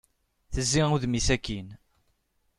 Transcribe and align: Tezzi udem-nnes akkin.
Tezzi 0.53 0.81
udem-nnes 0.95 1.27
akkin. 1.35 1.67